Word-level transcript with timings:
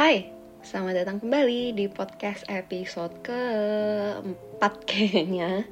Hai, 0.00 0.32
selamat 0.64 1.04
datang 1.04 1.20
kembali 1.20 1.76
di 1.76 1.84
podcast 1.84 2.48
episode 2.48 3.20
keempat 3.20 4.88
kayaknya. 4.88 5.68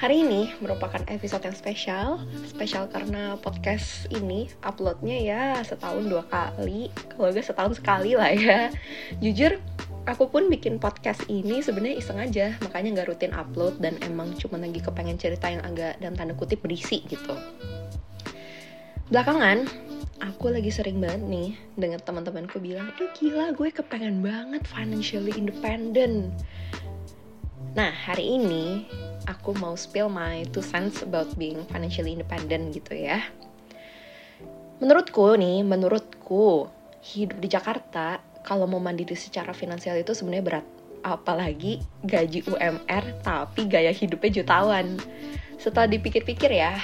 Hari 0.00 0.24
ini 0.24 0.56
merupakan 0.64 1.04
episode 1.04 1.44
yang 1.44 1.52
spesial. 1.52 2.24
Spesial 2.48 2.88
karena 2.88 3.36
podcast 3.36 4.08
ini 4.08 4.48
uploadnya 4.64 5.20
ya 5.20 5.42
setahun 5.60 6.08
dua 6.08 6.24
kali. 6.32 6.88
Kalau 7.12 7.28
gak 7.28 7.44
setahun 7.44 7.76
sekali 7.76 8.16
lah 8.16 8.32
ya. 8.32 8.72
Jujur, 9.20 9.60
aku 10.08 10.32
pun 10.32 10.48
bikin 10.48 10.80
podcast 10.80 11.20
ini 11.28 11.60
sebenarnya 11.60 12.00
iseng 12.00 12.16
aja. 12.16 12.56
Makanya 12.64 13.04
gak 13.04 13.12
rutin 13.12 13.36
upload 13.36 13.76
dan 13.84 14.00
emang 14.00 14.32
cuma 14.40 14.56
lagi 14.56 14.80
kepengen 14.80 15.20
cerita 15.20 15.52
yang 15.52 15.60
agak 15.60 16.00
dan 16.00 16.16
tanda 16.16 16.32
kutip 16.32 16.64
berisi 16.64 17.04
gitu. 17.04 17.36
Belakangan, 19.12 19.68
aku 20.20 20.48
lagi 20.48 20.72
sering 20.72 21.00
banget 21.02 21.22
nih 21.28 21.50
dengan 21.76 22.00
teman-temanku 22.00 22.56
bilang, 22.60 22.88
"Aduh 22.94 23.10
gila, 23.16 23.52
gue 23.52 23.68
kepengen 23.68 24.24
banget 24.24 24.64
financially 24.64 25.32
independent." 25.36 26.32
Nah, 27.76 27.92
hari 27.92 28.40
ini 28.40 28.88
aku 29.28 29.52
mau 29.60 29.76
spill 29.76 30.08
my 30.08 30.48
two 30.54 30.64
cents 30.64 31.04
about 31.04 31.28
being 31.36 31.60
financially 31.68 32.16
independent 32.16 32.72
gitu 32.72 32.96
ya. 32.96 33.20
Menurutku 34.80 35.36
nih, 35.36 35.60
menurutku 35.60 36.68
hidup 37.04 37.38
di 37.40 37.48
Jakarta 37.52 38.20
kalau 38.44 38.64
mau 38.64 38.80
mandiri 38.80 39.12
secara 39.12 39.52
finansial 39.52 39.98
itu 40.00 40.16
sebenarnya 40.16 40.44
berat. 40.44 40.66
Apalagi 41.04 41.84
gaji 42.02 42.48
UMR 42.48 43.22
tapi 43.22 43.68
gaya 43.68 43.92
hidupnya 43.92 44.42
jutawan. 44.42 44.96
Setelah 45.60 45.88
dipikir-pikir 45.88 46.50
ya, 46.52 46.76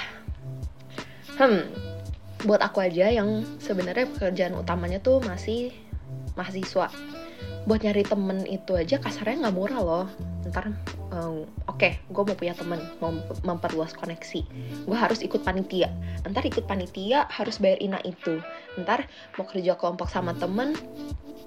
hmm, 1.37 1.82
buat 2.43 2.59
aku 2.59 2.83
aja 2.83 3.07
yang 3.07 3.47
sebenarnya 3.59 4.07
pekerjaan 4.11 4.55
utamanya 4.59 4.99
tuh 4.99 5.23
masih 5.23 5.71
mahasiswa. 6.35 6.91
Buat 7.63 7.79
nyari 7.87 8.03
temen 8.03 8.43
itu 8.43 8.75
aja 8.75 8.99
kasarnya 8.99 9.47
nggak 9.47 9.55
murah 9.55 9.79
loh. 9.79 10.07
Ntar 10.43 10.75
um, 11.15 11.47
oke 11.71 11.79
okay, 11.79 12.03
gue 12.11 12.23
mau 12.27 12.35
punya 12.35 12.51
temen 12.51 12.79
mau 12.99 13.15
memperluas 13.47 13.95
koneksi. 13.95 14.43
Gue 14.83 14.97
harus 14.99 15.23
ikut 15.23 15.39
panitia. 15.47 15.87
Ntar 16.27 16.43
ikut 16.43 16.67
panitia 16.67 17.23
harus 17.31 17.63
bayar 17.63 17.79
ina 17.79 17.99
itu. 18.03 18.43
Ntar 18.75 19.07
mau 19.39 19.47
kerja 19.47 19.79
kelompok 19.79 20.11
sama 20.11 20.35
temen 20.35 20.75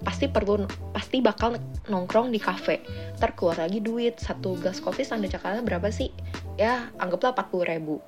pasti 0.05 0.29
perlu 0.29 0.69
pasti 0.92 1.20
bakal 1.20 1.61
nongkrong 1.92 2.33
di 2.33 2.41
kafe. 2.41 2.81
Ntar 3.20 3.37
keluar 3.37 3.61
lagi 3.61 3.85
duit. 3.85 4.17
Satu 4.17 4.57
gas 4.57 4.81
kopi 4.81 5.05
standar 5.05 5.29
Jakarta 5.29 5.61
berapa 5.61 5.92
sih 5.92 6.09
ya 6.57 6.93
anggaplah 7.01 7.37
40 7.37 7.73
ribu. 7.73 8.01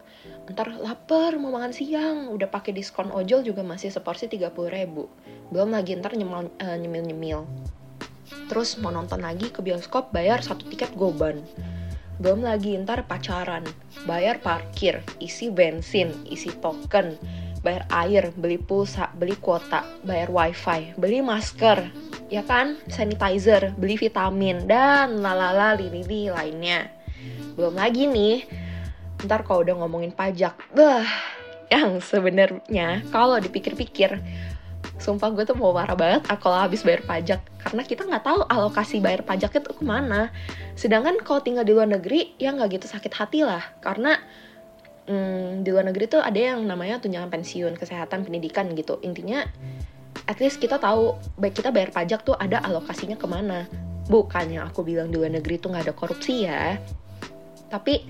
Ntar 0.49 0.81
lapar 0.81 1.37
mau 1.37 1.53
makan 1.53 1.73
siang. 1.73 2.33
Udah 2.33 2.49
pakai 2.49 2.73
diskon 2.73 3.13
ojol 3.13 3.45
juga 3.45 3.61
masih 3.65 3.93
seporsi 3.93 4.29
30 4.29 4.51
ribu. 4.73 5.09
Belum 5.53 5.73
lagi 5.73 5.97
ntar 5.97 6.17
nyemil, 6.17 6.53
uh, 6.61 6.77
nyemil 6.77 7.05
nyemil 7.09 7.41
terus 8.49 8.81
mau 8.81 8.93
nonton 8.93 9.21
lagi 9.25 9.53
ke 9.53 9.61
bioskop 9.61 10.13
bayar 10.13 10.41
satu 10.41 10.69
tiket 10.69 10.93
goban. 10.97 11.45
Belum 12.19 12.43
lagi 12.43 12.75
ntar 12.75 13.07
pacaran 13.07 13.63
bayar 14.03 14.43
parkir 14.43 15.05
isi 15.23 15.55
bensin 15.55 16.11
isi 16.27 16.51
token 16.59 17.15
bayar 17.62 17.87
air 17.91 18.35
beli 18.35 18.59
pulsa 18.59 19.11
beli 19.15 19.39
kuota 19.39 19.87
bayar 20.03 20.31
wifi 20.31 20.99
beli 20.99 21.23
masker 21.23 21.87
ya 22.27 22.43
kan? 22.43 22.75
Sanitizer 22.91 23.71
beli 23.79 23.95
vitamin 23.95 24.67
dan 24.67 25.23
lalala 25.23 25.79
lili 25.79 26.27
lainnya 26.27 26.91
belum 27.59 27.75
lagi 27.75 28.06
nih. 28.06 28.47
Ntar 29.27 29.42
kalau 29.42 29.67
udah 29.67 29.75
ngomongin 29.83 30.14
pajak 30.14 30.55
bah 30.70 31.03
yang 31.69 31.98
sebenarnya 31.98 33.03
kalau 33.11 33.37
dipikir-pikir 33.42 34.23
sumpah 34.98 35.31
gue 35.31 35.45
tuh 35.47 35.59
mau 35.59 35.75
marah 35.75 35.98
banget 35.98 36.31
kalau 36.39 36.55
habis 36.55 36.87
bayar 36.87 37.03
pajak. 37.03 37.42
Karena 37.59 37.83
kita 37.83 38.06
nggak 38.06 38.23
tahu 38.23 38.47
alokasi 38.47 39.03
bayar 39.03 39.27
pajaknya 39.27 39.61
tuh 39.67 39.75
ke 39.75 39.84
mana. 39.84 40.31
Sedangkan 40.78 41.19
kalau 41.27 41.42
tinggal 41.42 41.67
di 41.67 41.75
luar 41.75 41.91
negeri 41.91 42.38
ya 42.38 42.55
nggak 42.55 42.78
gitu 42.78 42.87
sakit 42.87 43.12
hati 43.19 43.43
lah. 43.43 43.62
Karena 43.83 44.15
hmm, 45.10 45.66
di 45.66 45.69
luar 45.75 45.91
negeri 45.91 46.06
tuh 46.06 46.22
ada 46.22 46.38
yang 46.38 46.62
namanya 46.62 47.03
tunjangan 47.03 47.31
pensiun 47.31 47.75
kesehatan 47.75 48.22
pendidikan 48.22 48.71
gitu. 48.78 49.03
Intinya 49.03 49.43
at 50.31 50.38
least 50.38 50.62
kita 50.62 50.78
tahu 50.78 51.19
baik 51.43 51.59
kita 51.59 51.75
bayar 51.75 51.91
pajak 51.91 52.22
tuh 52.22 52.38
ada 52.38 52.62
alokasinya 52.62 53.19
ke 53.19 53.27
mana. 53.27 53.66
Bukannya 54.09 54.62
aku 54.62 54.87
bilang 54.87 55.10
di 55.10 55.21
luar 55.21 55.34
negeri 55.34 55.59
tuh 55.59 55.75
nggak 55.75 55.91
ada 55.91 55.94
korupsi 55.94 56.49
ya 56.49 56.78
tapi 57.69 58.05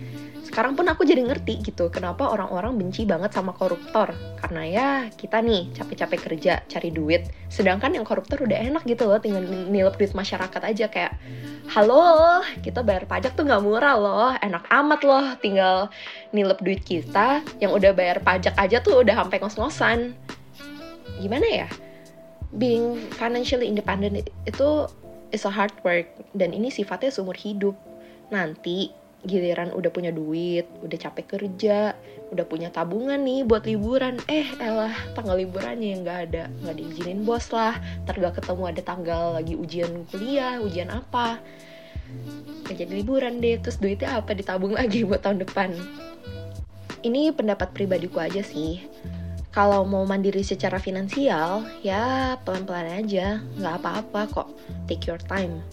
sekarang 0.49 0.79
pun 0.79 0.89
aku 0.89 1.05
jadi 1.05 1.21
ngerti 1.23 1.61
gitu 1.61 1.93
kenapa 1.93 2.25
orang-orang 2.31 2.79
benci 2.79 3.05
banget 3.05 3.35
sama 3.35 3.53
koruptor. 3.53 4.15
Karena 4.41 4.63
ya 4.65 4.89
kita 5.13 5.43
nih 5.45 5.75
capek-capek 5.77 6.21
kerja 6.25 6.53
cari 6.65 6.89
duit. 6.95 7.29
Sedangkan 7.53 7.93
yang 7.93 8.07
koruptor 8.07 8.43
udah 8.47 8.57
enak 8.57 8.83
gitu 8.89 9.05
loh 9.05 9.21
tinggal 9.21 9.45
nilep 9.45 9.99
duit 10.01 10.17
masyarakat 10.17 10.63
aja 10.65 10.87
kayak 10.89 11.15
halo 11.69 12.41
kita 12.65 12.81
bayar 12.81 13.05
pajak 13.05 13.37
tuh 13.37 13.45
nggak 13.45 13.61
murah 13.61 13.95
loh 14.01 14.33
enak 14.41 14.65
amat 14.73 15.01
loh 15.05 15.27
tinggal 15.43 15.93
nilep 16.33 16.59
duit 16.65 16.81
kita. 16.87 17.45
Yang 17.61 17.85
udah 17.85 17.93
bayar 17.93 18.19
pajak 18.25 18.57
aja 18.57 18.81
tuh 18.81 19.05
udah 19.05 19.21
sampai 19.21 19.39
ngos-ngosan. 19.43 20.17
Gimana 21.19 21.45
ya? 21.45 21.69
Being 22.57 22.97
financially 23.21 23.69
independent 23.69 24.33
itu 24.49 24.69
is 25.35 25.45
a 25.45 25.53
hard 25.53 25.75
work. 25.85 26.09
Dan 26.33 26.57
ini 26.57 26.73
sifatnya 26.73 27.13
seumur 27.13 27.37
hidup. 27.37 27.77
Nanti 28.33 28.97
giliran 29.27 29.75
udah 29.75 29.91
punya 29.91 30.15
duit, 30.15 30.71
udah 30.79 30.99
capek 30.99 31.39
kerja, 31.39 31.97
udah 32.31 32.45
punya 32.47 32.71
tabungan 32.71 33.19
nih 33.19 33.43
buat 33.43 33.67
liburan, 33.67 34.23
eh 34.31 34.47
elah 34.63 34.95
tanggal 35.19 35.35
liburannya 35.35 35.89
yang 35.99 36.01
nggak 36.07 36.21
ada, 36.31 36.45
nggak 36.63 36.77
diizinin 36.79 37.27
bos 37.27 37.51
lah, 37.51 37.75
ntar 38.07 38.15
gak 38.23 38.39
ketemu 38.39 38.63
ada 38.71 38.83
tanggal 38.85 39.23
lagi 39.35 39.55
ujian 39.59 40.07
kuliah, 40.07 40.63
ujian 40.63 40.95
apa, 40.95 41.43
gak 42.71 42.77
jadi 42.79 42.93
liburan 43.03 43.43
deh, 43.43 43.59
terus 43.59 43.83
duitnya 43.83 44.23
apa 44.23 44.39
ditabung 44.39 44.77
lagi 44.81 45.03
buat 45.03 45.25
tahun 45.27 45.43
depan. 45.43 45.75
Ini 47.03 47.35
pendapat 47.35 47.75
pribadiku 47.75 48.19
aja 48.23 48.43
sih. 48.43 48.83
Kalau 49.49 49.83
mau 49.83 50.07
mandiri 50.07 50.45
secara 50.47 50.79
finansial, 50.79 51.67
ya 51.83 52.37
pelan-pelan 52.47 53.03
aja, 53.03 53.43
nggak 53.59 53.75
apa-apa 53.83 54.21
kok. 54.31 54.49
Take 54.87 55.11
your 55.11 55.19
time 55.19 55.65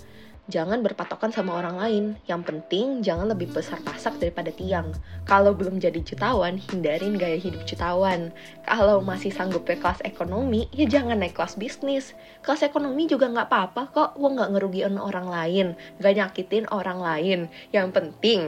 Jangan 0.46 0.86
berpatokan 0.86 1.34
sama 1.34 1.58
orang 1.58 1.82
lain. 1.82 2.06
Yang 2.30 2.42
penting 2.54 3.02
jangan 3.02 3.34
lebih 3.34 3.50
besar 3.50 3.82
pasak 3.82 4.22
daripada 4.22 4.54
tiang. 4.54 4.94
Kalau 5.26 5.58
belum 5.58 5.82
jadi 5.82 5.98
jutawan, 6.06 6.62
hindarin 6.62 7.18
gaya 7.18 7.42
hidup 7.42 7.66
jutawan. 7.66 8.30
Kalau 8.62 9.02
masih 9.02 9.34
sanggup 9.34 9.66
ke 9.66 9.74
kelas 9.82 10.06
ekonomi, 10.06 10.70
ya 10.70 10.86
jangan 10.86 11.18
naik 11.18 11.34
kelas 11.34 11.58
bisnis. 11.58 12.14
Kelas 12.46 12.62
ekonomi 12.62 13.10
juga 13.10 13.26
nggak 13.26 13.50
apa-apa 13.50 13.82
kok. 13.90 14.10
Wah 14.22 14.32
nggak 14.38 14.52
ngerugiin 14.54 15.02
orang 15.02 15.26
lain, 15.26 15.68
nggak 15.98 16.14
nyakitin 16.14 16.70
orang 16.70 17.02
lain. 17.02 17.40
Yang 17.74 17.88
penting 17.98 18.42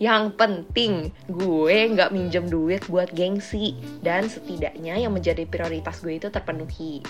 yang 0.00 0.32
penting 0.32 1.12
gue 1.28 1.78
nggak 1.92 2.08
minjem 2.08 2.48
duit 2.48 2.80
buat 2.88 3.12
gengsi 3.12 3.76
dan 4.00 4.32
setidaknya 4.32 4.96
yang 4.96 5.12
menjadi 5.12 5.44
prioritas 5.44 6.00
gue 6.00 6.16
itu 6.16 6.32
terpenuhi 6.32 7.04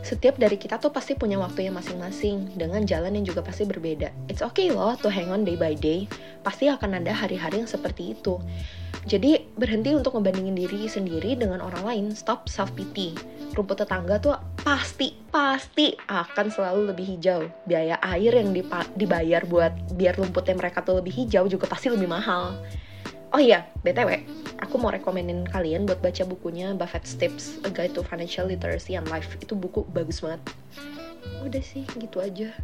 setiap 0.00 0.40
dari 0.40 0.56
kita 0.56 0.80
tuh 0.80 0.88
pasti 0.90 1.12
punya 1.12 1.36
waktunya 1.36 1.68
masing-masing 1.68 2.56
dengan 2.56 2.82
jalan 2.88 3.14
yang 3.14 3.24
juga 3.28 3.44
pasti 3.44 3.68
berbeda. 3.68 4.08
It's 4.32 4.40
okay 4.40 4.72
loh 4.72 4.96
to 5.04 5.12
hang 5.12 5.28
on 5.28 5.44
day 5.44 5.54
by 5.54 5.76
day. 5.76 6.08
Pasti 6.40 6.72
akan 6.72 6.98
ada 6.98 7.12
hari-hari 7.12 7.60
yang 7.60 7.70
seperti 7.70 8.16
itu. 8.16 8.40
Jadi 9.08 9.40
berhenti 9.56 9.96
untuk 9.96 10.16
ngebandingin 10.16 10.56
diri 10.56 10.84
sendiri 10.84 11.36
dengan 11.36 11.64
orang 11.64 11.84
lain. 11.84 12.04
Stop 12.12 12.48
self 12.52 12.72
pity. 12.76 13.16
Rumput 13.56 13.84
tetangga 13.84 14.20
tuh 14.20 14.36
pasti 14.60 15.16
pasti 15.32 15.96
akan 16.08 16.46
selalu 16.52 16.92
lebih 16.92 17.16
hijau. 17.16 17.48
Biaya 17.64 17.96
air 18.00 18.36
yang 18.36 18.52
dibayar 18.96 19.42
buat 19.48 19.72
biar 19.96 20.20
rumputnya 20.20 20.56
mereka 20.56 20.84
tuh 20.84 21.00
lebih 21.00 21.12
hijau 21.16 21.48
juga 21.48 21.64
pasti 21.68 21.88
lebih 21.88 22.08
mahal. 22.08 22.56
Oh 23.30 23.38
iya, 23.38 23.70
BTW, 23.86 24.26
aku 24.58 24.74
mau 24.82 24.90
rekomenin 24.90 25.46
kalian 25.46 25.86
buat 25.86 26.02
baca 26.02 26.26
bukunya 26.26 26.74
Buffett's 26.74 27.14
Tips, 27.14 27.62
A 27.62 27.70
Guide 27.70 27.94
to 27.94 28.02
Financial 28.02 28.42
Literacy 28.42 28.98
and 28.98 29.06
Life. 29.06 29.38
Itu 29.38 29.54
buku 29.54 29.86
bagus 29.94 30.18
banget. 30.18 30.42
Udah 31.46 31.62
sih, 31.62 31.86
gitu 31.94 32.18
aja. 32.18 32.50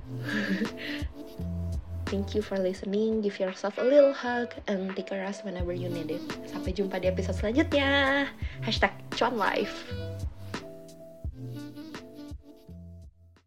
Thank 2.10 2.38
you 2.38 2.42
for 2.42 2.58
listening. 2.58 3.22
Give 3.22 3.34
yourself 3.38 3.78
a 3.78 3.86
little 3.86 4.14
hug 4.14 4.54
and 4.70 4.94
take 4.94 5.10
a 5.10 5.18
rest 5.18 5.42
whenever 5.42 5.74
you 5.74 5.90
need 5.90 6.10
it. 6.10 6.22
Sampai 6.46 6.74
jumpa 6.74 7.02
di 7.02 7.10
episode 7.10 7.34
selanjutnya. 7.38 8.26
Hashtag 8.62 8.94
Cuan 9.14 9.34
Life. 9.34 9.86